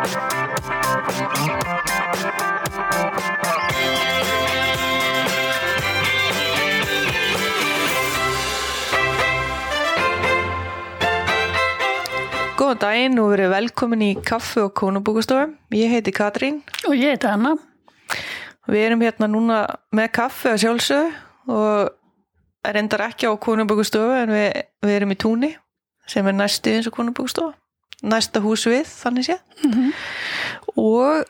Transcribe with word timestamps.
Góðan 0.00 0.16
daginn 12.80 13.20
og 13.20 13.28
verið 13.34 13.52
velkomin 13.52 14.00
í 14.06 14.14
kaffu 14.24 14.64
og 14.64 14.72
kónubúkustofu. 14.80 15.52
Ég 15.76 15.92
heiti 15.92 16.16
Katrín. 16.16 16.62
Og 16.88 16.96
ég 16.96 17.12
heiti 17.12 17.28
Anna. 17.28 17.58
Við 18.72 18.86
erum 18.86 19.04
hérna 19.04 19.28
núna 19.28 19.62
með 19.92 20.12
kaffu 20.16 20.48
að 20.54 20.62
sjálfsögðu 20.64 21.12
og 21.60 22.72
reyndar 22.72 23.10
ekki 23.10 23.28
á 23.28 23.36
kónubúkustofu 23.36 24.16
en 24.24 24.32
við, 24.32 24.62
við 24.80 24.96
erum 24.96 25.12
í 25.12 25.20
túni 25.20 25.56
sem 26.08 26.24
er 26.24 26.40
næstu 26.40 26.72
eins 26.72 26.88
og 26.88 26.96
kónubúkustofu. 26.96 27.52
Næsta 28.02 28.40
hús 28.40 28.64
við, 28.66 28.86
þannig 28.88 29.26
sé. 29.28 29.38
Mm 29.64 29.72
-hmm. 29.72 29.92
Og 30.76 31.24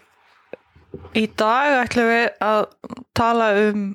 í 1.19 1.27
dag 1.27 1.85
ætlum 1.85 2.07
við 2.11 2.27
að 2.41 2.67
tala 3.15 3.51
um 3.69 3.87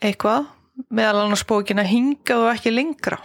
eitthvað 0.00 0.46
meðal 0.90 1.24
annars 1.24 1.44
bókina 1.48 1.84
hingað 1.86 2.44
og 2.44 2.52
ekki 2.54 2.72
lengra. 2.74 3.18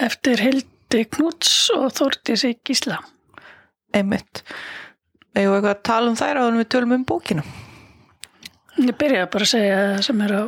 Eftir 0.00 0.40
Hildi 0.40 1.04
Knúts 1.04 1.70
og 1.76 1.90
Þórtísi 1.92 2.54
Gísla. 2.64 3.00
Einmitt. 3.94 4.44
Eða 5.34 5.56
eitthvað 5.56 5.74
að 5.74 5.82
tala 5.86 6.10
um 6.10 6.16
þær 6.18 6.40
á 6.40 6.42
þannig 6.46 6.64
við 6.64 6.70
tölum 6.74 6.96
um 6.96 7.04
bókina. 7.04 7.44
Ég 8.80 8.96
byrja 8.96 9.28
bara 9.30 9.46
að 9.46 9.52
segja 9.52 9.78
það 9.78 10.02
sem 10.06 10.26
er 10.26 10.34
á... 10.34 10.42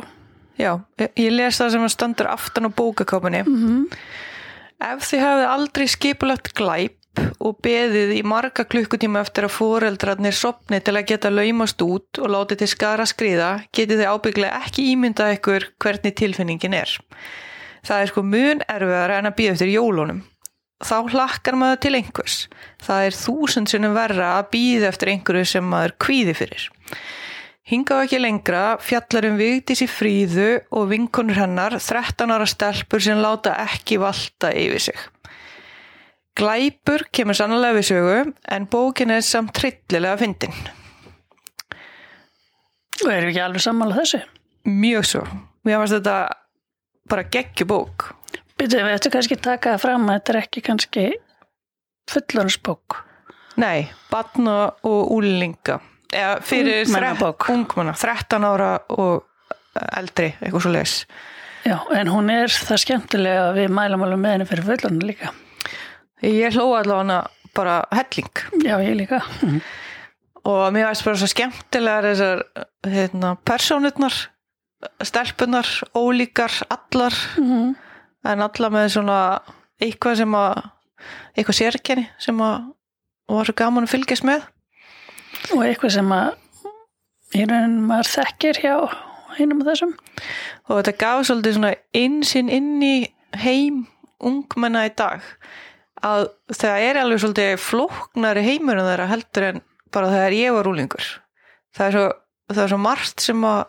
Já, 0.53 0.71
ég 1.17 1.31
les 1.33 1.57
það 1.57 1.71
sem 1.73 1.89
standur 1.89 2.29
aftan 2.29 2.69
á 2.69 2.71
bókakápunni. 2.73 3.41
Mm 3.43 3.57
-hmm. 3.61 3.97
Ef 4.83 5.05
þið 5.07 5.21
hafið 5.23 5.47
aldrei 5.47 5.85
skipulagt 5.87 6.49
glæp 6.57 7.21
og 7.43 7.59
beðið 7.63 8.09
í 8.17 8.21
marga 8.25 8.65
klukkutíma 8.67 9.21
eftir 9.23 9.45
að 9.47 9.53
foreldrarnir 9.55 10.35
sopni 10.35 10.79
til 10.83 10.95
að 10.97 11.07
geta 11.11 11.31
laumast 11.31 11.81
út 11.85 12.19
og 12.19 12.31
láti 12.33 12.57
til 12.59 12.67
skara 12.71 13.05
skriða, 13.07 13.51
getið 13.75 14.01
þið 14.01 14.11
ábygglega 14.11 14.59
ekki 14.65 14.87
ímyndað 14.91 15.37
ykkur 15.37 15.67
hvernig 15.83 16.15
tilfinningin 16.19 16.75
er. 16.81 16.97
Það 17.87 18.01
er 18.03 18.11
sko 18.11 18.23
mun 18.27 18.63
erfiðara 18.67 19.21
en 19.21 19.29
að 19.29 19.37
býða 19.39 19.55
eftir 19.55 19.73
jólunum. 19.73 20.23
Þá 20.83 20.95
hlakkar 21.13 21.55
maður 21.55 21.81
til 21.85 21.93
einhvers. 21.99 22.37
Það 22.83 23.07
er 23.07 23.19
þúsundsunum 23.21 23.95
verra 23.95 24.33
að 24.39 24.49
býða 24.55 24.89
eftir 24.89 25.13
einhverju 25.13 25.47
sem 25.53 25.69
maður 25.69 25.95
kvíði 26.03 26.35
fyrir. 26.41 26.65
Hingað 27.63 28.01
ekki 28.03 28.17
lengra 28.19 28.61
fjallar 28.83 29.29
um 29.29 29.37
vigdís 29.39 29.85
í 29.85 29.87
fríðu 29.87 30.47
og 30.75 30.89
vinkonur 30.89 31.37
hennar 31.39 31.77
13 31.79 32.33
ára 32.35 32.47
stelpur 32.49 32.99
sem 33.03 33.21
láta 33.23 33.53
ekki 33.63 33.95
valta 34.01 34.49
yfir 34.51 34.83
sig. 34.89 34.99
Glæpur 36.35 37.05
kemur 37.15 37.37
sannlega 37.37 37.77
við 37.77 37.87
sögu 37.87 38.17
en 38.51 38.67
bókin 38.67 39.13
er 39.15 39.23
samt 39.23 39.53
trillilega 39.55 40.19
fyndin. 40.19 40.57
Og 43.05 43.13
erum 43.13 43.31
ekki 43.31 43.43
alveg 43.45 43.63
sammála 43.63 44.01
þessu? 44.01 44.19
Mjög 44.67 45.07
svo. 45.07 45.23
Mér 45.63 45.79
finnst 45.79 45.95
þetta 46.01 46.17
bara 47.13 47.25
geggjubók. 47.31 48.09
Býtum 48.59 48.83
við 48.83 48.97
ættum 48.97 49.15
kannski 49.15 49.39
taka 49.39 49.77
það 49.77 49.85
fram 49.85 50.09
að 50.09 50.19
þetta 50.19 50.33
er 50.33 50.41
ekki 50.41 50.65
kannski 50.67 51.07
fullornsbók. 52.11 52.99
Nei, 53.63 53.87
batna 54.11 54.73
og 54.83 55.15
úlinga. 55.15 55.79
Eða 56.13 56.33
fyrir 56.45 56.89
ungmanna, 57.53 57.93
13 57.97 58.45
ára 58.47 58.71
og 58.93 59.23
eldri, 59.97 60.33
eitthvað 60.39 60.65
svo 60.65 60.73
leis. 60.73 60.97
Já, 61.63 61.77
en 61.95 62.11
hún 62.11 62.29
er 62.31 62.51
það 62.51 62.81
skemmtilega 62.83 63.45
að 63.47 63.61
við 63.61 63.71
mælum 63.71 64.03
alveg 64.03 64.19
með 64.19 64.35
henni 64.35 64.47
fyrir 64.49 64.67
fullorna 64.67 65.07
líka. 65.07 65.31
Ég 66.23 66.55
hló 66.55 66.65
allavega 66.75 66.99
hana 67.01 67.21
bara 67.55 67.77
helling. 67.93 68.43
Já, 68.65 68.75
ég 68.83 68.97
líka. 68.99 69.21
Og 70.43 70.61
mér 70.75 70.89
veist 70.89 71.05
bara 71.07 71.19
svo 71.19 71.29
skemmtilegar 71.31 72.07
þessar 72.09 72.43
hérna, 72.91 73.33
persónutnar, 73.47 74.17
stelpunar, 75.03 75.69
ólíkar, 75.95 76.51
allar, 76.69 77.15
Mm 77.37 77.49
-hmm. 77.49 77.75
en 78.25 78.41
alla 78.41 78.69
með 78.69 78.87
svona 78.89 79.41
eitthvað 79.79 80.17
sem 80.17 80.31
að, 80.35 80.63
eitthvað 81.37 81.55
sérkenni 81.55 82.09
sem 82.19 82.37
að 82.41 82.73
var 83.27 83.45
svo 83.45 83.53
gaman 83.53 83.83
að 83.83 83.89
fylgjast 83.89 84.23
með. 84.23 84.41
Og 85.51 85.65
eitthvað 85.65 85.95
sem 85.97 86.13
að 86.15 86.29
í 87.33 87.43
raunin 87.49 87.81
maður 87.89 88.11
þekkir 88.13 88.61
hjá 88.63 88.75
einum 89.39 89.63
af 89.63 89.71
þessum. 89.71 89.93
Og 90.69 90.79
þetta 90.79 90.95
gaf 91.01 91.25
svolítið 91.27 91.57
svona 91.57 91.73
einsinn 91.97 92.51
inn 92.53 92.71
í 92.85 92.95
heim 93.43 93.83
ungmenna 94.23 94.85
í 94.87 94.93
dag 94.95 95.25
að 96.03 96.27
það 96.51 96.85
er 96.85 96.99
alveg 96.99 97.21
svolítið 97.23 97.53
flóknari 97.63 98.43
heimur 98.45 98.79
en 98.79 98.87
þeirra 98.89 99.09
heldur 99.11 99.47
en 99.49 99.61
bara 99.93 100.11
þegar 100.11 100.37
ég 100.37 100.55
var 100.55 100.69
úlingur. 100.69 101.09
Það 101.73 101.87
er 101.87 101.97
svo, 101.97 102.07
það 102.53 102.63
er 102.63 102.73
svo 102.73 102.79
margt 102.83 103.23
sem 103.23 103.45
að 103.47 103.61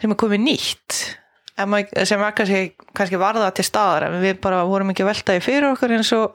sem 0.00 0.12
er 0.12 0.20
komið 0.20 0.42
nýtt 0.44 1.02
maður, 1.70 2.06
sem 2.08 2.22
er 2.22 2.34
kannski, 2.36 2.62
kannski 2.96 3.20
varða 3.20 3.50
til 3.54 3.66
staðar 3.66 4.08
en 4.08 4.18
við 4.22 4.40
bara 4.42 4.64
vorum 4.68 4.90
ekki 4.92 5.06
veltaði 5.06 5.42
fyrir 5.44 5.70
okkur 5.70 5.94
eins 5.96 6.10
og 6.16 6.34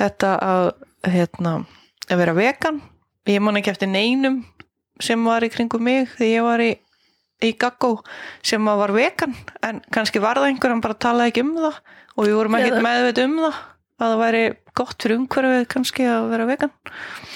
þetta 0.00 0.32
að, 0.40 0.70
hérna, 1.12 1.54
að 2.08 2.22
vera 2.22 2.36
vegan 2.36 2.80
ég 3.28 3.42
man 3.44 3.58
ekki 3.60 3.72
eftir 3.74 3.90
neinum 3.90 4.40
sem 5.00 5.20
var 5.24 5.44
í 5.44 5.50
kringum 5.52 5.84
mig 5.84 6.08
þegar 6.16 6.30
ég 6.30 6.46
var 6.46 6.64
í, 6.64 6.70
í 7.44 7.50
gaggó 7.60 7.92
sem 8.46 8.68
að 8.68 8.82
var 8.84 8.94
vegan 8.96 9.36
en 9.66 9.82
kannski 9.92 10.22
var 10.22 10.40
það 10.40 10.52
einhver 10.52 10.74
hann 10.74 10.84
bara 10.84 11.00
talaði 11.00 11.34
ekki 11.34 11.44
um 11.46 11.54
það 11.58 11.80
og 12.16 12.26
við 12.26 12.36
vorum 12.38 12.58
ekki 12.58 12.82
meðveit 12.84 13.22
um 13.24 13.38
það 13.44 13.60
að 14.00 14.12
það 14.12 14.20
væri 14.24 14.44
gott 14.80 15.02
fyrir 15.04 15.18
umhverfið 15.20 15.66
kannski 15.74 16.06
að 16.08 16.28
vera 16.32 16.48
vegan 16.48 16.72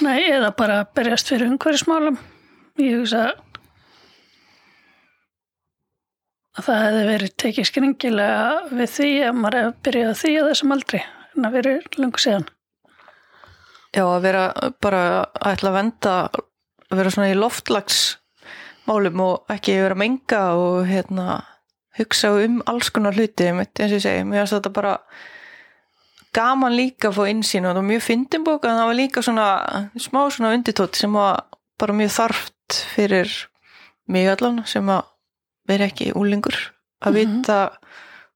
Nei, 0.05 0.21
eða 0.31 0.53
bara 0.57 0.79
berjast 0.97 1.29
fyrir 1.31 1.51
umhverjusmálum. 1.53 2.17
Ég 2.81 2.97
hugsa 2.99 3.27
að 6.55 6.67
það 6.67 6.83
hefði 6.85 7.05
verið 7.11 7.35
tekið 7.43 7.69
skringilega 7.71 8.49
við 8.71 8.91
því 8.97 9.11
að 9.29 9.39
maður 9.41 9.61
hefði 9.61 9.79
byrjað 9.89 10.19
því 10.23 10.35
á 10.35 10.43
þessum 10.49 10.75
aldri 10.75 11.01
en 11.05 11.49
að 11.49 11.57
verið 11.59 11.89
lengur 11.99 12.25
síðan. 12.25 12.49
Já, 13.95 14.03
að 14.11 14.23
vera 14.25 14.45
bara 14.83 15.01
að 15.39 15.53
ætla 15.55 15.71
að 15.71 15.77
venda 15.79 16.15
að 16.35 16.99
vera 16.99 17.11
svona 17.15 17.31
í 17.31 17.37
loftlagsmálum 17.39 19.21
og 19.25 19.53
ekki 19.55 19.77
vera 19.79 19.95
að 19.95 20.03
menga 20.03 20.41
og 20.59 20.81
hérna 20.89 21.27
hugsa 21.99 22.33
um 22.43 22.57
alls 22.67 22.91
konar 22.91 23.15
hluti 23.15 23.47
eins 23.47 23.79
og 23.79 23.95
ég 23.95 24.03
segi, 24.03 24.25
mér 24.27 24.43
finnst 24.43 24.57
þetta 24.57 24.73
bara 24.75 24.97
gaman 26.35 26.75
líka 26.75 27.13
að 27.13 27.19
fá 27.21 27.25
insýn 27.31 27.63
og 27.69 27.71
það 27.71 27.79
var 27.79 27.89
mjög 27.93 28.03
fyndin 28.09 28.45
bók 28.47 28.65
en 28.67 28.79
það 28.81 28.89
var 28.91 28.99
líka 28.99 29.23
svona 29.23 29.49
smá 30.03 30.21
svona 30.35 30.55
undirtótt 30.57 30.99
sem 30.99 31.13
var 31.15 31.45
bara 31.79 31.95
mjög 31.95 32.11
þarft 32.17 32.81
fyrir 32.97 33.31
mig 34.11 34.27
allan 34.33 34.65
sem 34.67 34.91
að 34.91 35.05
vera 35.71 35.87
ekki 35.87 36.11
úlingur 36.19 36.57
að 37.05 37.15
Mhm. 37.15 37.21
vita 37.39 37.59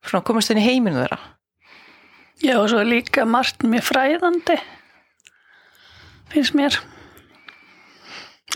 svona 0.07 0.25
komast 0.25 0.51
inn 0.51 0.59
í 0.63 0.65
heiminu 0.69 1.03
þeirra. 1.03 1.19
Já, 2.43 2.55
og 2.63 2.69
svo 2.71 2.85
líka 2.87 3.27
margt 3.27 3.59
mjög 3.67 3.83
fræðandi, 3.91 4.61
finnst 6.33 6.56
mér. 6.59 6.78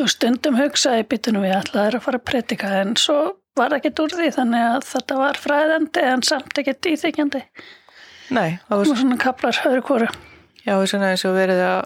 Og 0.01 0.09
stundum 0.09 0.57
hugsaði 0.57 1.05
býtunum 1.11 1.45
við 1.45 1.57
ætlaði 1.59 1.99
að 1.99 2.05
fara 2.07 2.21
að 2.21 2.27
predika 2.31 2.73
en 2.81 2.97
svo 2.97 3.19
var 3.59 3.75
það 3.75 3.79
ekkert 3.79 4.03
úr 4.05 4.17
því 4.17 4.29
þannig 4.39 4.67
að 4.71 4.89
þetta 4.89 5.21
var 5.21 5.41
fræðandi 5.41 6.05
en 6.09 6.25
samt 6.25 6.61
ekkert 6.63 6.89
íþykjandi. 6.89 7.43
Nei, 8.33 8.59
það 8.69 8.79
var 8.79 8.93
Og 8.93 9.01
svona 9.03 9.19
kaplar 9.21 9.61
höfður 9.65 9.87
kóru. 9.89 10.11
Já, 10.65 10.75
svona 10.87 11.13
eins 11.13 11.25
og 11.29 11.37
verið 11.37 11.61
að 11.67 11.81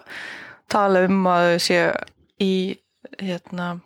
tala 0.70 1.02
um 1.08 1.26
að 1.32 1.50
þau 1.50 1.62
sé 1.66 1.80
í 2.42 2.54
hérna, 3.18 3.78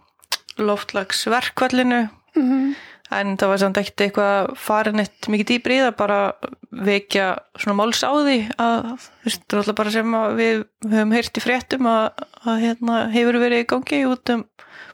loftlagsverkvallinu 0.59 2.09
Mm 2.37 2.51
-hmm. 2.51 2.75
En 3.11 3.37
það 3.41 3.53
var 3.53 3.61
samt 3.63 3.81
ekkert 3.81 4.05
eitthvað 4.05 4.51
farin 4.61 5.03
eitt 5.03 5.29
mikið 5.33 5.49
dýbri 5.51 5.79
í 5.79 5.83
það 5.85 5.95
bara 5.99 6.19
vekja 6.91 7.27
svona 7.59 7.77
máls 7.81 8.03
á 8.07 8.13
því 8.15 8.37
að 8.55 8.77
þú 8.91 9.27
veist, 9.27 9.45
það 9.45 9.57
er 9.57 9.63
alltaf 9.63 9.79
bara 9.81 9.95
sem 9.95 10.17
að 10.21 10.35
við 10.39 10.63
höfum 10.93 11.15
heyrt 11.17 11.41
í 11.41 11.45
fréttum 11.45 11.89
að, 11.91 12.25
að 12.45 12.61
hérna, 12.65 12.99
hefur 13.15 13.41
verið 13.43 13.65
í 13.65 13.69
gangi 13.73 14.03
út 14.11 14.35
um 14.37 14.45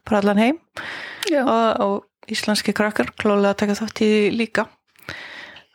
bara 0.06 0.22
allan 0.22 0.40
heim. 0.40 0.60
Og, 1.42 1.82
og 1.82 2.30
íslenski 2.32 2.74
krakkar 2.76 3.12
klálega 3.18 3.52
að 3.52 3.60
taka 3.62 3.78
þátt 3.80 4.02
í 4.02 4.08
því 4.12 4.22
líka. 4.38 4.66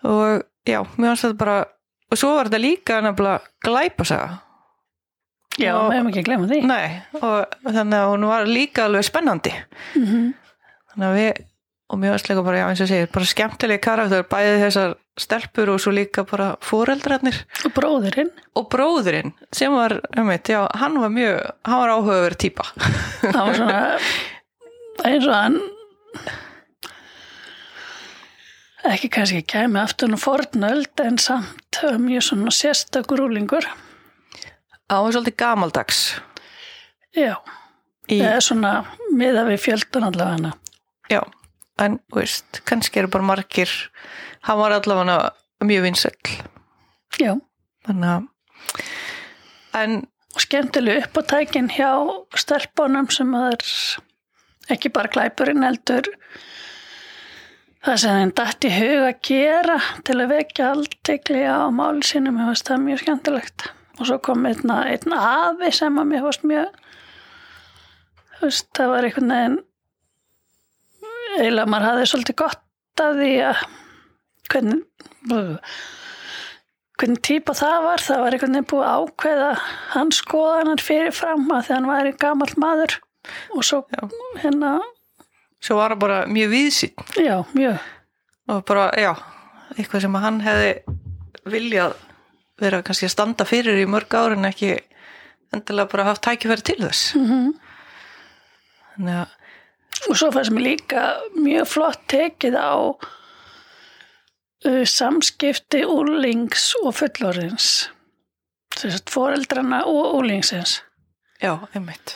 Og 0.07 0.41
já, 0.67 0.79
mér 0.95 1.11
finnst 1.11 1.27
þetta 1.27 1.41
bara 1.43 1.59
og 2.11 2.19
svo 2.19 2.33
var 2.35 2.49
þetta 2.49 2.63
líka 2.63 3.01
nefnilega 3.05 3.39
glæpasaga. 3.63 4.39
Já, 5.59 5.75
við 5.75 5.97
hefum 5.97 6.09
ekki 6.09 6.21
að 6.21 6.27
glemma 6.29 6.47
því. 6.47 6.59
Nei, 6.69 6.85
og 7.19 7.55
þannig 7.65 7.97
að 7.97 8.09
hún 8.13 8.27
var 8.29 8.45
líka 8.47 8.85
alveg 8.87 9.07
spennandi. 9.07 9.51
Mm 9.99 10.05
-hmm. 10.07 10.27
þannig 10.91 11.07
að 11.07 11.17
við, 11.19 11.41
og 11.91 11.99
mjög 11.99 12.15
aðslega 12.15 12.43
bara, 12.45 12.59
já 12.61 12.67
eins 12.71 12.81
og 12.83 12.89
segir, 12.91 13.09
bara 13.11 13.27
skemmtilegi 13.27 13.83
karakter 13.83 14.27
bæði 14.31 14.59
þessar 14.63 14.93
stelpur 15.19 15.73
og 15.73 15.81
svo 15.83 15.91
líka 15.93 16.23
bara 16.27 16.53
fóreldrarnir 16.63 17.41
Og 17.67 17.73
bróðurinn. 17.75 18.31
og 18.55 18.69
bróðurinn 18.71 19.33
sem 19.51 19.73
var, 19.75 19.99
um 20.17 20.31
já, 20.31 20.61
hann 20.79 20.99
var 21.01 21.11
mjög 21.11 21.41
hann 21.67 21.81
var 21.83 21.93
áhugaverð 21.97 22.39
típa. 22.45 22.67
Það 23.33 23.41
var 23.45 23.59
svona 23.59 23.81
eins 25.05 25.27
og 25.27 25.35
hann 25.35 25.59
ekki 28.91 29.11
kannski 29.13 29.43
kæmi 29.45 29.79
aftur 29.81 30.09
nú 30.09 30.17
fornöld 30.17 31.03
en 31.03 31.19
samt 31.21 31.81
mjög 32.01 32.23
svona 32.25 32.53
sérstakur 32.55 33.21
úlingur 33.27 33.67
á 34.91 34.97
er 34.99 35.13
svolítið 35.13 35.37
gamaldags. 35.39 35.99
Já, 37.15 37.35
í, 38.11 38.19
er 38.19 38.41
svona 38.43 38.81
miða 39.11 39.45
við 39.47 39.61
fjöldan 39.63 40.07
allavega. 40.09 40.35
Hana. 40.35 40.51
já, 41.11 41.21
en 41.81 41.99
veist, 42.15 42.61
kannski 42.67 43.01
eru 43.01 43.11
bara 43.11 43.27
margir 43.31 43.71
hann 44.47 44.59
var 44.59 44.75
allavega 44.75 45.31
mjög 45.65 45.85
vinsæll. 45.87 46.37
Já, 47.19 47.35
þannig 47.87 48.13
að 48.15 48.29
en 49.81 49.97
skemmtileg 50.39 51.05
uppátækin 51.05 51.69
hjá 51.71 51.91
stelpunum 52.39 53.09
sem 53.11 53.33
er 53.37 53.65
ekki 54.71 54.91
bara 54.93 55.11
glæpurinn 55.11 55.65
heldur 55.65 56.07
það 57.85 57.99
sem 58.03 58.17
þeim 58.19 58.33
dætt 58.37 58.67
í 58.67 58.71
hug 58.75 59.05
að 59.07 59.21
gera 59.27 59.77
til 60.07 60.17
að 60.19 60.33
vekja 60.35 60.71
aldegli 60.75 61.43
á 61.47 61.65
máli 61.73 62.05
sínum, 62.05 62.37
mér 62.37 62.51
finnst 62.51 62.69
það 62.69 62.83
mjög 62.85 63.03
skemmtilegt. 63.03 63.67
Og 63.99 64.07
svo 64.07 64.17
kom 64.23 64.45
einn, 64.49 64.71
einn 64.71 65.15
afi 65.17 65.71
sem 65.75 65.97
að 65.99 66.09
mér 66.11 66.25
finnst 66.27 66.45
mjög 66.47 66.79
þú 68.37 68.47
veist, 68.47 68.67
það 68.77 68.93
var 68.93 69.07
einhvern 69.07 69.33
veginn 69.35 69.59
eiginlega 71.39 71.69
maður 71.71 71.87
hafði 71.89 72.07
svolítið 72.11 72.37
gott 72.41 73.01
af 73.01 73.17
því 73.17 73.31
að 73.47 73.61
hvernig 74.51 74.81
hvernig 77.01 77.21
típa 77.25 77.55
það 77.57 77.77
var. 77.87 78.03
Það 78.05 78.23
var 78.23 78.35
einhvern 78.35 78.57
veginn 78.57 78.69
búið 78.71 78.87
að 78.87 79.05
ákveða 79.05 79.51
hans 79.95 80.21
skoðanar 80.21 80.83
fyrir 80.83 81.15
fram 81.15 81.47
að 81.55 81.63
því 81.67 81.77
hann 81.77 81.89
væri 81.91 82.13
gamall 82.21 82.53
maður. 82.61 82.97
Og 83.55 83.65
svo 83.65 83.83
Já. 83.93 84.01
hérna 84.41 84.75
svo 85.61 85.77
var 85.77 85.93
hann 85.93 86.01
bara 86.01 86.21
mjög 86.25 86.53
viðsýn 86.55 87.03
já, 87.21 87.35
mjög. 87.53 87.81
Og 88.49 88.63
bara, 88.65 88.87
já, 88.97 89.11
eitthvað 89.77 90.01
sem 90.07 90.15
að 90.17 90.23
hann 90.25 90.39
hefði 90.41 90.71
viljað 91.53 91.93
vera 92.61 92.81
kannski 92.85 93.05
að 93.05 93.13
standa 93.13 93.45
fyrir 93.45 93.77
í 93.77 93.85
mörg 93.89 94.13
ár 94.17 94.33
en 94.33 94.49
ekki 94.49 94.71
endilega 95.53 95.91
bara 95.91 96.07
haft 96.09 96.23
tækifæri 96.25 96.65
til 96.65 96.79
þess. 96.81 97.13
Mm 97.17 97.51
þannig 98.91 99.21
að, 99.21 99.35
og 100.09 100.17
svo 100.17 100.31
fannst 100.33 100.53
mér 100.55 100.65
líka 100.71 101.07
mjög 101.35 101.67
flott 101.69 102.03
tekið 102.11 102.55
á 102.57 102.73
uh, 104.67 104.83
samskipti 104.87 105.83
úlings 105.87 106.71
og 106.81 106.95
fullorins 106.99 107.89
þess 108.77 109.01
að 109.01 109.13
foreldrana 109.13 109.83
og 109.89 110.15
úlingsins 110.21 110.79
já, 111.41 111.57
einmitt. 111.75 112.15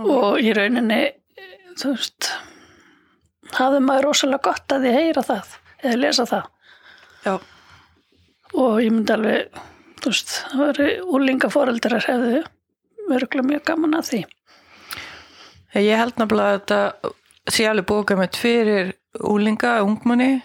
Og 0.00 0.40
í 0.40 0.52
rauninni 0.56 1.02
þú 1.80 1.94
veist 1.94 2.30
hafði 3.56 3.80
maður 3.84 4.10
rosalega 4.10 4.46
gott 4.50 4.74
að 4.74 4.86
því 4.86 4.92
heyra 4.94 5.24
það 5.26 5.56
eða 5.80 5.98
lesa 5.98 6.26
það. 6.28 6.44
Já, 7.24 7.34
og 8.54 8.80
ég 8.80 8.92
myndi 8.94 9.14
alveg 9.16 9.60
þú 10.00 10.12
veist, 10.12 10.36
það 10.52 10.62
veri 10.64 10.90
úlingaforeldrar 11.16 12.06
hefðu 12.06 12.42
verið 13.10 13.48
mjög 13.48 13.64
gaman 13.68 13.98
að 13.98 14.08
því 14.10 14.20
ég 15.74 15.96
held 16.00 16.16
nefnilega 16.18 16.54
að 16.54 16.60
þetta 16.60 17.12
sé 17.50 17.66
alveg 17.70 17.86
bóka 17.86 18.16
með 18.18 18.36
fyrir 18.40 18.92
úlinga, 19.26 19.80
ungmanni 19.84 20.42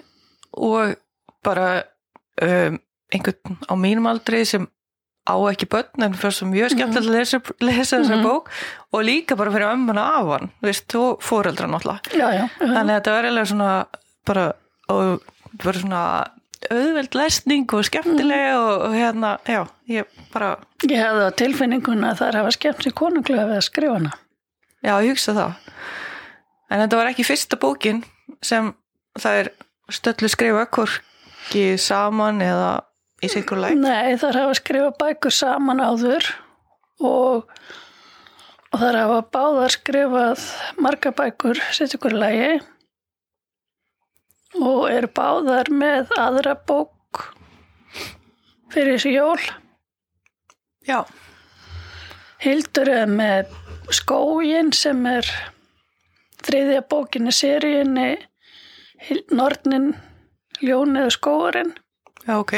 og 0.55 0.95
bara 1.45 1.83
um, 2.41 2.79
einhvern 3.13 3.57
á 3.69 3.73
mínum 3.77 4.07
aldri 4.09 4.43
sem 4.45 4.65
á 5.25 5.35
ekki 5.49 5.65
börn 5.69 6.03
en 6.05 6.13
fyrst 6.17 6.41
sem 6.43 6.49
mjög 6.53 6.73
skemmtilegt 6.75 7.09
að 7.09 7.15
lesa, 7.17 7.39
lesa 7.65 7.97
þessa 7.99 8.15
Mhm. 8.19 8.23
bók 8.25 8.49
og 8.93 9.03
líka 9.03 9.35
bara 9.37 9.51
fyrir 9.51 9.71
ömmuna 9.73 10.03
af 10.19 10.27
hann, 10.31 10.49
og 10.95 11.21
fóreldra 11.21 11.67
náttúrulega 11.67 12.01
já, 12.13 12.27
já, 12.33 12.45
þannig 12.59 12.93
að 12.93 13.01
þetta 13.01 13.15
eiginlega 13.25 13.45
svona 13.51 13.85
bara, 14.25 14.53
og 14.89 15.21
bara 15.63 15.79
svona 15.79 16.01
auðveld 16.71 17.15
lesning 17.15 17.73
og 17.73 17.83
skemmtileg 17.85 18.45
Mhm. 18.53 18.57
og, 18.57 18.81
og 18.81 18.93
hérna, 18.93 19.37
já, 19.45 19.67
ég 19.89 20.05
bara 20.33 20.57
ég 20.83 20.97
hefði 20.97 21.25
á 21.25 21.31
tilfinninguna 21.37 22.11
að 22.13 22.17
það 22.21 22.27
er 22.27 22.33
að 22.35 22.41
hafa 22.43 22.51
skemmt 22.57 22.83
sér 22.85 22.93
konunglega 22.93 23.47
við 23.49 23.57
að 23.57 23.67
skrifa 23.69 23.93
hana 23.97 24.11
já, 24.85 24.93
ég 25.01 25.15
hugsa 25.15 25.35
það. 25.35 25.71
En 26.69 26.81
þetta 26.81 26.99
var 26.99 27.11
ekki 27.11 27.25
fyrsta 27.27 27.59
bókin 27.61 28.03
sem 28.45 28.71
það 29.19 29.41
er 29.41 29.49
stöllu 29.93 30.29
skrifa 30.31 30.65
hvorki 30.75 31.65
saman 31.81 32.41
eða 32.43 32.69
í 33.23 33.29
sikur 33.31 33.61
læk 33.61 33.77
nei, 33.79 34.15
það 34.19 34.29
er 34.31 34.39
að 34.41 34.53
skrifa 34.59 34.93
bækur 34.99 35.33
saman 35.33 35.83
áður 35.83 36.29
og 37.05 37.51
og 38.75 38.81
það 38.81 38.87
er 38.89 38.97
að 38.99 39.05
hafa 39.05 39.27
báðar 39.35 39.75
skrifað 39.75 40.47
marga 40.83 41.11
bækur 41.15 41.61
sitt 41.75 41.93
ykkur 41.95 42.17
lægi 42.17 42.55
og 44.59 44.81
eru 44.89 45.11
báðar 45.15 45.71
með 45.71 46.11
aðra 46.19 46.55
bók 46.67 47.21
fyrir 48.73 48.97
þessi 48.97 49.13
jól. 49.15 49.39
Já, 50.85 51.05
Hildur 52.43 52.91
er 52.91 53.07
með 53.09 53.53
skógin 53.93 54.71
sem 54.73 55.05
er 55.09 55.27
þriðja 56.45 56.81
bókinni 56.89 57.33
seríunni 57.33 58.09
Nornin, 59.35 59.93
Ljónið 60.63 61.09
og 61.09 61.13
skóurinn 61.13 61.73
já, 62.25 62.37
ok. 62.39 62.53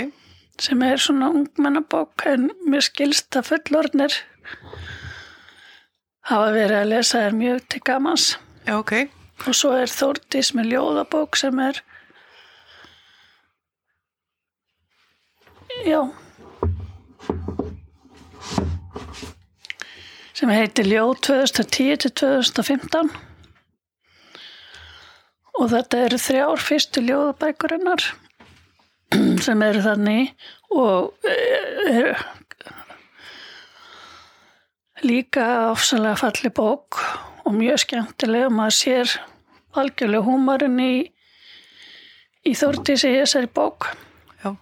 Sem 0.62 0.82
er 0.86 1.02
svona 1.02 1.30
ungmennabók 1.34 2.26
en 2.30 2.50
mér 2.66 2.86
skilst 2.86 3.36
að 3.38 3.52
fullornir 3.52 4.16
hafa 6.28 6.54
verið 6.56 6.78
að 6.80 6.92
lesa 6.92 7.24
þær 7.26 7.38
mjög 7.38 7.60
til 7.72 7.82
gamans. 7.86 8.30
Já, 8.68 8.78
ok, 8.80 8.94
og 9.46 9.58
svo 9.58 9.74
er 9.78 9.92
Þórdís 9.92 10.54
með 10.58 10.72
ljóðabók 10.74 11.38
sem 11.40 11.60
er 11.64 11.82
já 15.86 16.02
sem 20.38 20.52
heitir 20.54 20.86
Ljóð 20.86 21.16
2010 21.26 21.96
til 22.04 22.12
2015 22.22 23.08
og 25.58 25.72
þetta 25.72 26.02
eru 26.06 26.20
þrjár 26.22 26.62
fyrstu 26.62 27.02
ljóðabækurinnar 27.08 28.04
sem 29.46 29.64
eru 29.66 29.82
þannig 29.82 30.36
og 30.78 31.30
er 31.32 32.12
líka 35.08 35.48
ofsalega 35.72 36.22
falli 36.22 36.54
bók 36.54 37.02
og 37.48 37.58
mjög 37.58 37.82
skemmtileg 37.88 38.48
og 38.52 38.56
maður 38.60 38.78
sér 38.78 39.18
algjörlega 39.78 40.26
húmarinn 40.26 40.80
í, 40.82 40.94
í 42.46 42.54
Þórdísi 42.58 43.10
í 43.14 43.20
þessari 43.22 43.50
bók. 43.54 43.90
já, 44.42 44.54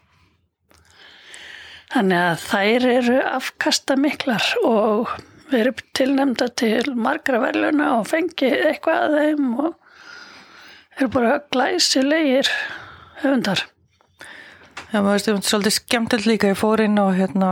Þannig 1.94 2.26
að 2.32 2.44
þær 2.48 2.90
eru 2.96 3.22
afkasta 3.36 3.96
miklar 4.00 4.52
og 4.64 5.16
verið 5.52 5.84
tilnæmda 5.98 6.50
til 6.58 6.96
margra 6.98 7.42
verðluna 7.44 7.92
og 8.00 8.10
fengið 8.10 8.56
eitthvað 8.72 9.04
að 9.06 9.16
þeim 9.20 9.52
og 9.66 9.74
eru 10.96 11.12
bara 11.14 11.38
glæsilegir 11.54 12.50
höfundar. 13.22 13.66
já, 14.92 15.00
maður 15.00 15.14
veist, 15.14 15.30
þetta 15.30 15.38
er 15.38 15.50
svolítið 15.50 15.78
skemmtilegt 15.78 16.30
líka 16.30 16.52
ég 16.52 16.60
fór 16.60 16.84
inn 16.86 17.00
á 17.00 17.08
hérna 17.16 17.50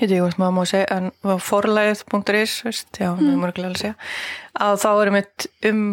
ég 0.00 0.10
hvað 0.10 0.38
maður 0.40 0.56
má 0.56 0.64
segja, 0.66 0.86
en 0.98 1.38
forlæðið.is, 1.48 2.56
veist, 2.66 2.88
já, 2.98 3.12
mm. 3.12 3.22
mjög 3.22 3.40
mörgulega 3.42 3.72
að 3.74 3.82
segja 3.82 3.94
að 4.66 4.80
þá 4.84 4.90
erum 4.94 5.18
við 5.20 5.48
um 5.70 5.84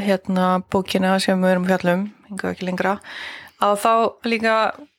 hérna 0.00 0.48
bókina 0.72 1.14
sem 1.22 1.40
við 1.42 1.54
erum 1.54 1.68
fjallum, 1.68 2.04
hinga 2.28 2.50
ekki 2.50 2.68
lengra 2.68 2.98
að 3.62 3.78
þá 3.84 3.94
líka 4.28 4.56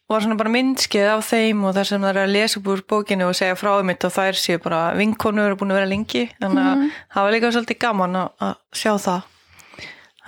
var 0.10 0.22
svona 0.22 0.38
bara 0.38 0.52
myndskeið 0.54 1.08
af 1.16 1.24
þeim 1.26 1.64
og 1.66 1.74
þar 1.78 1.88
sem 1.90 2.04
það 2.04 2.12
er 2.12 2.20
að 2.22 2.34
lesa 2.36 2.60
upp 2.60 2.68
úr 2.74 2.84
bókinu 2.94 3.26
og 3.30 3.38
segja 3.38 3.58
frá 3.58 3.72
þeim 3.80 3.94
og 3.96 4.14
þær 4.18 4.40
séu 4.40 4.62
bara 4.62 4.82
vinkonur 5.00 5.50
eru 5.50 5.58
búin 5.60 5.74
að 5.74 5.80
vera 5.80 5.90
lengi. 5.90 6.24
Þannig 6.42 6.70
að 6.70 6.84
það 7.16 7.26
var 7.28 7.36
líka 7.36 7.52
svolítið 7.56 7.80
gaman 7.82 8.20
að, 8.22 8.30
að 8.46 8.56
sjá 8.82 8.92
það. 9.08 9.32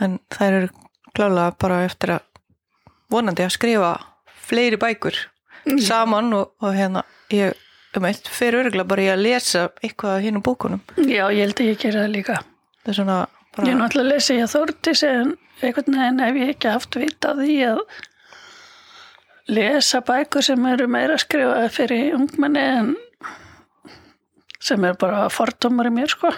En 0.02 0.20
þær 0.34 0.58
eru 0.62 0.72
klálega 1.14 1.54
bara 1.62 1.80
eftir 1.86 2.16
að 2.18 2.26
vonandi 3.14 3.46
að 3.46 3.56
skrifa 3.56 3.94
fleiri 4.48 4.80
bækur 4.82 5.22
saman 5.84 6.34
og, 6.38 6.52
og 6.64 6.76
hérna 6.76 7.04
ég 7.34 7.56
um 7.98 8.06
eitt 8.06 8.28
fyrir 8.30 8.68
örgulega 8.68 8.90
bara 8.90 9.04
í 9.06 9.10
að 9.10 9.24
lesa 9.26 9.64
eitthvað 9.82 10.18
af 10.18 10.26
hinnum 10.26 10.44
bókunum. 10.46 10.82
Já, 11.02 11.26
ég 11.34 11.42
held 11.46 11.62
að 11.62 11.70
ég 11.72 11.80
gera 11.82 12.04
það 12.04 12.14
líka. 12.14 12.36
það 12.86 13.00
svona 13.00 13.18
bara 13.56 13.68
Ég 13.68 13.74
er 13.74 13.80
náttúrulega 13.82 14.06
að 14.06 14.14
lesa 14.14 14.38
ég 14.38 14.52
Þórdís 14.52 15.04
en 15.08 15.34
einhvern 15.62 15.98
veginn 15.98 16.22
hef 16.22 16.38
ég 16.42 16.52
ekki 16.54 16.74
haft 16.76 17.00
vita 17.02 17.34
því 17.40 17.56
að 17.72 17.82
lesa 19.48 20.02
bækur 20.06 20.46
sem 20.46 20.66
eru 20.72 20.88
meira 20.92 21.18
skrifaði 21.20 21.70
fyrir 21.74 22.16
ungmenni 22.18 22.64
en 22.64 22.96
sem 24.60 24.84
er 24.88 24.98
bara 25.00 25.28
fordómar 25.32 25.90
í 25.90 25.94
mér 25.96 26.12
sko. 26.12 26.32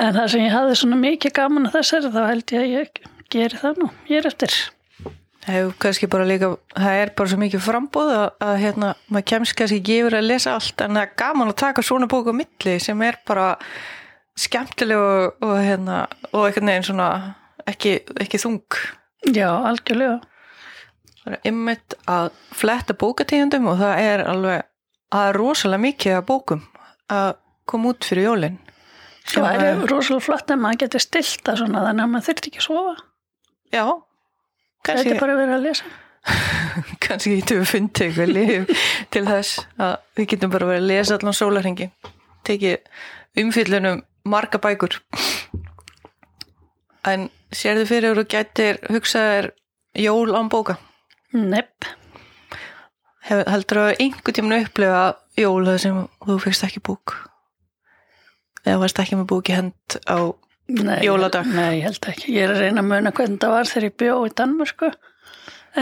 En 0.00 0.14
það 0.14 0.26
sem 0.32 0.44
ég 0.44 0.54
hafði 0.54 0.76
svona 0.78 0.98
mikið 1.00 1.32
gaman 1.34 1.66
að 1.66 1.78
þessari 1.78 2.12
þá 2.14 2.20
held 2.28 2.52
ég 2.54 2.60
að 2.60 2.74
ég 2.76 3.00
geri 3.32 3.58
það 3.58 3.80
nú. 3.82 3.88
Ég 4.10 4.20
er 4.20 4.28
eftir. 4.30 4.58
Líka, 5.50 6.50
það 6.76 6.98
er 7.00 7.12
bara 7.16 7.30
svo 7.32 7.38
mikið 7.40 7.62
frambúð 7.64 8.12
að, 8.12 8.26
að 8.44 8.54
hérna, 8.60 8.90
maður 9.08 9.26
kemst 9.32 9.56
kannski 9.58 9.80
yfir 9.96 10.18
að 10.18 10.28
lesa 10.28 10.54
allt 10.54 10.84
en 10.84 10.98
það 10.98 11.06
er 11.06 11.14
gaman 11.24 11.50
að 11.50 11.58
taka 11.64 11.84
svona 11.86 12.10
bók 12.10 12.28
á 12.28 12.34
milli 12.36 12.74
sem 12.84 13.02
er 13.02 13.18
bara 13.26 13.54
skemmtileg 14.38 15.00
og, 15.00 15.40
og 15.42 15.56
hérna, 15.58 16.02
og 16.30 16.44
einhvern 16.44 16.70
veginn 16.70 16.86
svona 16.92 17.08
ekki, 17.66 17.96
ekki 18.20 18.40
þung. 18.42 18.78
Já, 19.32 19.48
algjörlega. 19.48 20.20
Það 21.20 21.36
er 21.36 21.46
ymmit 21.50 21.96
að 22.08 22.30
fletta 22.56 22.96
bókatíðundum 22.96 23.68
og 23.70 23.80
það 23.80 24.02
er 24.06 24.24
alveg 24.24 24.58
að 24.60 24.68
það 25.10 25.28
er 25.28 25.38
rosalega 25.40 25.84
mikið 25.84 26.16
af 26.16 26.26
bókum 26.28 26.66
að 27.10 27.30
koma 27.70 27.92
út 27.92 28.06
fyrir 28.08 28.28
jólin 28.30 28.60
Það 29.30 29.64
er 29.64 29.82
rosalega 29.90 30.24
flott 30.24 30.50
að 30.50 30.62
maður 30.62 30.80
getur 30.84 31.02
stilt 31.04 31.42
það 31.46 31.58
svona 31.60 31.82
þannig 31.86 32.04
að 32.04 32.12
maður 32.14 32.26
þurft 32.28 32.46
ekki 32.48 32.60
að 32.60 32.66
sofa. 32.66 32.94
Já, 33.70 33.84
kannski, 34.86 35.12
er 35.12 35.20
bara 35.20 35.34
að 35.36 35.42
vera 35.44 35.58
að 35.58 35.66
lesa. 35.68 35.90
kannski 37.04 37.36
getum 37.38 37.60
við 37.60 37.70
fundið 37.70 38.06
eitthvað 38.06 38.32
lif 38.34 38.88
til 39.14 39.22
þess 39.28 39.62
að 39.80 39.94
við 40.18 40.30
getum 40.34 40.52
bara 40.52 40.68
verið 40.70 40.82
að 40.82 40.90
lesa 40.90 41.16
allan 41.16 41.36
sólarhengi 41.36 41.88
tekið 42.48 43.40
umfyllunum 43.40 44.02
marga 44.28 44.60
bækur 44.60 44.98
en 47.08 47.28
sérðu 47.56 47.86
fyrir 47.88 48.12
að 48.12 48.20
þú 48.20 48.26
gætir 48.34 48.80
hugsaðir 48.92 49.50
jól 49.96 50.36
án 50.36 50.52
bóka 50.52 50.76
Nepp. 51.36 51.88
Heldur 53.30 53.82
að 53.84 54.00
einhver 54.02 54.34
tímanu 54.34 54.62
upplifa 54.64 55.02
jól 55.38 55.66
þar 55.68 55.82
sem 55.82 55.98
þú 56.26 56.38
fyrst 56.42 56.64
ekki 56.66 56.82
bók 56.82 57.14
eða 58.64 58.80
varst 58.82 58.98
ekki 59.00 59.16
með 59.16 59.28
bók 59.30 59.50
í 59.50 59.56
hend 59.56 60.00
á 60.10 60.18
Nei, 60.70 61.00
Jóladag. 61.02 61.48
Nei, 61.50 61.80
ég 61.80 61.88
held 61.88 62.06
ekki. 62.06 62.28
Ég 62.30 62.44
er 62.46 62.52
að 62.54 62.60
reyna 62.62 62.82
að 62.84 62.90
muna 62.92 63.10
hvernig 63.10 63.40
það 63.42 63.54
var 63.56 63.66
þegar 63.66 63.86
ég 63.88 63.94
bjó 63.98 64.12
í 64.22 64.34
Danmörku. 64.38 64.90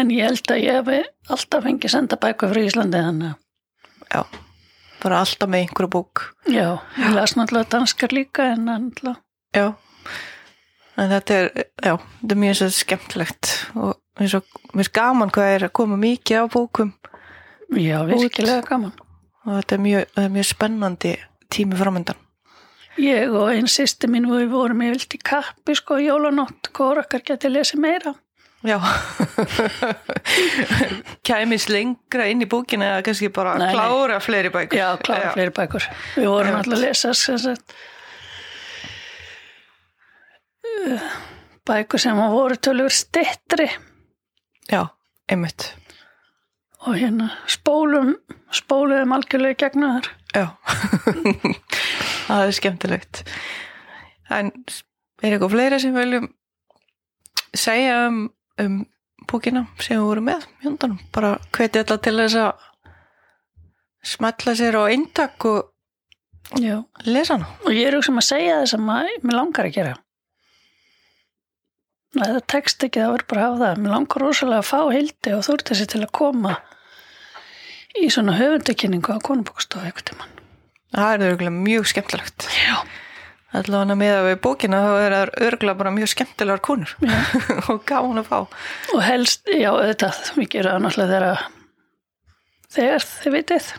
En 0.00 0.12
ég 0.14 0.24
held 0.24 0.52
að 0.54 0.62
ég 0.62 0.78
hef 0.78 1.34
alltaf 1.34 1.66
fengið 1.66 1.92
senda 1.92 2.16
bækur 2.20 2.52
frá 2.54 2.60
Íslandi 2.62 3.02
þannig 3.04 3.34
að 3.34 4.14
já, 4.14 4.22
bara 5.02 5.20
alltaf 5.22 5.50
með 5.50 5.64
einhverju 5.66 5.90
bók 5.92 6.24
Já, 6.48 6.80
ég 6.96 7.14
las 7.16 7.36
náttúrulega 7.36 7.72
danskar 7.74 8.14
líka 8.16 8.50
en 8.54 8.64
náttúrulega, 8.68 9.20
Já, 9.56 9.66
en 10.98 11.12
þetta 11.14 11.40
er, 11.40 11.50
já, 11.84 11.94
þetta 11.96 12.34
er 12.34 12.42
mjög 12.44 12.60
svo 12.60 12.70
skemmtilegt 12.74 13.52
og 13.78 13.96
mér 14.18 14.38
er 14.38 14.92
gaman 15.00 15.34
hvað 15.34 15.54
er 15.54 15.66
að 15.68 15.74
koma 15.78 15.98
mikið 16.00 16.42
á 16.42 16.44
bókum 16.52 16.94
já, 17.74 17.98
virkilega 18.08 18.62
gaman. 18.66 18.94
og 19.46 19.52
þetta 19.60 19.76
er 19.78 19.84
mjög, 19.84 20.08
það 20.14 20.24
er 20.24 20.32
mjög 20.38 20.48
spennandi 20.52 21.18
tími 21.48 21.78
framöndan. 21.78 22.24
Ég 22.98 23.30
og 23.30 23.52
einn 23.52 23.68
sýsti 23.70 24.08
mín 24.10 24.26
við 24.26 24.48
vorum 24.50 24.80
í 24.82 24.88
vilti 24.90 25.20
kappi 25.22 25.76
sko 25.78 26.00
í 26.02 26.08
jólanótt, 26.08 26.72
hvor 26.74 26.98
okkar 26.98 27.22
geti 27.26 27.50
lesið 27.50 27.84
meira. 27.84 28.14
Já, 28.66 28.80
kæmis 31.28 31.68
lengra 31.70 32.26
inn 32.26 32.42
í 32.42 32.48
bókina 32.50 32.96
eða 32.96 33.04
kannski 33.06 33.30
bara 33.30 33.52
Nei, 33.60 33.68
klára 33.70 34.16
fleiri 34.18 34.50
bækur. 34.50 34.80
Já, 34.80 34.88
klára 34.98 35.30
fleiri 35.36 35.54
bækur. 35.54 35.86
Við 36.16 36.26
vorum 36.26 36.58
alltaf 36.58 36.74
að 36.74 36.82
lesa 36.82 37.12
sem 37.14 37.38
sagt, 37.38 37.76
bækur 41.68 42.00
sem 42.02 42.16
voru 42.16 42.56
tölur 42.56 42.92
stittri 42.92 43.68
Já, 44.70 44.86
einmitt. 45.28 45.72
og 46.84 46.94
hérna 46.96 47.30
spólum, 47.50 48.14
spóluðum 48.54 49.14
algjörlega 49.16 49.56
í 49.56 49.58
gegnum 49.62 49.94
þar. 49.96 50.10
Já, 50.36 50.44
það 52.28 52.42
er 52.44 52.54
skemmtilegt. 52.56 53.22
En 54.30 54.52
er 55.24 55.32
eitthvað 55.34 55.54
fleira 55.56 55.80
sem 55.82 55.96
viljum 55.96 56.28
segja 57.56 58.04
um, 58.10 58.20
um 58.60 58.78
bókina 59.28 59.64
sem 59.80 59.96
við 59.98 60.04
vorum 60.06 60.28
með 60.28 60.44
hjóndanum? 60.62 61.00
Bara 61.12 61.34
hveti 61.56 61.80
alltaf 61.82 62.02
til 62.04 62.16
þess 62.20 62.38
að 62.44 62.66
smetla 64.12 64.54
sér 64.56 64.78
á 64.78 64.82
eintak 64.88 65.48
og 65.48 65.72
Já. 66.60 66.84
lesa 67.04 67.34
hana. 67.36 67.48
Og 67.66 67.72
ég 67.74 67.88
er 67.88 67.96
hugsa 67.98 68.12
um 68.12 68.20
að 68.22 68.28
segja 68.28 68.60
það 68.60 68.70
sem 68.76 68.92
að 68.94 69.10
mér 69.24 69.36
langar 69.40 69.68
að 69.68 69.74
gera. 69.80 69.96
Nei, 72.18 72.28
það 72.34 72.44
tekst 72.50 72.84
ekki, 72.86 73.02
það 73.02 73.12
verður 73.14 73.28
bara 73.30 73.42
að 73.42 73.48
hafa 73.48 73.60
það. 73.62 73.82
Mér 73.82 73.94
langar 73.94 74.24
rosalega 74.24 74.62
að 74.62 74.68
fá 74.68 74.80
hildi 74.94 75.34
og 75.36 75.44
þú 75.46 75.54
ert 75.54 75.70
þessi 75.70 75.88
til 75.92 76.00
að 76.02 76.14
koma 76.18 76.54
í 77.98 78.08
svona 78.12 78.36
höfundakynningu 78.38 79.14
á 79.14 79.18
konubókastofu 79.24 79.86
eitthvað 79.86 80.08
tímann. 80.10 80.40
Það 80.94 81.12
er 81.14 81.24
örgulega 81.28 81.54
mjög 81.54 81.88
skemmtilegt. 81.92 82.48
Já. 82.56 82.76
Allavega 83.58 83.96
með 83.96 84.14
að 84.14 84.26
við 84.26 84.38
bókina 84.44 84.80
þá 84.84 84.90
er 84.98 85.14
það 85.14 85.30
örgulega 85.46 85.80
bara 85.80 85.94
mjög 85.96 86.10
skemmtilegar 86.12 86.64
konur 86.64 86.94
og 87.72 87.78
gáðan 87.88 88.20
að 88.20 88.28
fá. 88.28 88.38
Og 88.92 89.02
helst, 89.06 89.48
já, 89.48 89.70
auðvitað, 89.72 90.20
við 90.36 90.50
gerum 90.52 90.74
það 90.74 90.84
náttúrulega 90.84 91.18
þegar, 91.22 91.46
þegar 92.76 93.08
þið 93.08 93.36
vitið. 93.38 93.70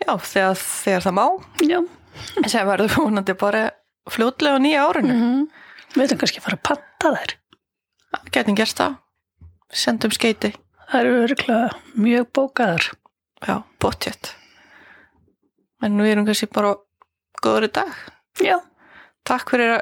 Já, 0.00 0.12
þegar, 0.32 0.60
þegar 0.64 1.06
það 1.06 1.16
má. 1.20 1.26
Já. 1.70 1.80
sem 2.50 2.70
verður 2.72 2.96
vonandi 2.96 3.36
bara 3.38 3.66
fljótlega 4.10 4.58
á 4.58 4.64
nýja 4.64 4.86
árinu. 4.88 5.16
Mm 5.20 5.50
Við 5.90 6.04
veitum 6.04 6.20
kannski 6.20 6.38
að 6.38 6.44
fara 6.46 6.58
að 6.58 6.66
panta 6.68 7.10
þær. 7.16 7.32
Gætum 8.34 8.56
gert 8.58 8.76
það. 8.78 8.96
Sendum 9.70 10.10
skeiti. 10.14 10.52
Það 10.90 11.00
eru 11.04 11.18
örgulega 11.24 11.68
mjög 11.94 12.30
bókaðar. 12.34 12.86
Já, 13.46 13.54
bóttjött. 13.80 14.32
En 15.82 15.94
nú 15.96 16.04
erum 16.04 16.26
kannski 16.26 16.48
bara 16.52 16.74
góður 17.42 17.68
í 17.68 17.72
dag. 17.72 17.92
Já. 18.42 18.58
Takk 19.24 19.50
fyrir 19.54 19.76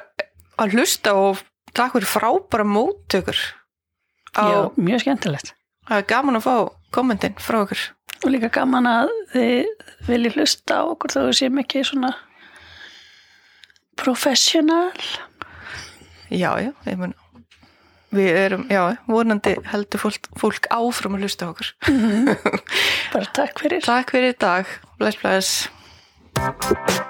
að- 0.59 0.73
hlusta 0.75 1.15
og 1.15 1.41
takk 1.75 1.93
fyrir 1.97 2.07
frábæra 2.11 2.65
móttökur. 2.69 3.39
Á, 4.37 4.43
Já, 4.45 4.71
mjög 4.77 5.01
skemmtilegt. 5.01 5.55
Það 5.89 5.99
er 5.99 6.03
gaman 6.13 6.37
að 6.37 6.45
fá 6.45 6.55
kommentin 6.93 7.35
frá 7.41 7.63
okkur. 7.65 7.81
Og 8.25 8.31
líka 8.31 8.51
gaman 8.53 8.85
að 8.87 9.09
þið 9.33 9.67
viljið 10.07 10.35
hlusta 10.37 10.75
á 10.75 10.83
okkur 10.93 11.11
þó 11.15 11.21
við 11.29 11.39
séum 11.41 11.59
ekki 11.63 11.85
svona 11.87 12.13
professional. 13.97 14.93
Já, 16.31 16.59
já, 16.61 16.73
ég 16.87 16.99
mun 16.99 17.15
Við 18.15 18.39
erum, 18.41 18.63
já, 18.73 18.83
vonandi 19.11 19.53
heldur 19.69 20.01
fólk, 20.01 20.31
fólk 20.41 20.69
áfram 20.73 21.19
að 21.19 21.27
hlusta 21.27 21.51
okkur. 21.51 21.75
Bara 23.13 23.29
takk 23.37 23.61
fyrir. 23.65 23.85
Takk 23.85 24.17
fyrir 24.17 24.33
í 24.33 24.39
dag. 24.41 24.73
Bless, 24.97 25.21
bless. 25.21 27.05